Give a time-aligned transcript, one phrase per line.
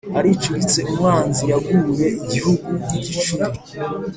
[0.19, 3.45] aricuritse umwanzi yaguye igihugu igicuri.